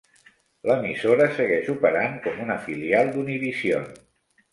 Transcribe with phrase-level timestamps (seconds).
[0.69, 3.85] L'emissora segueix operant com una filial d'Univision.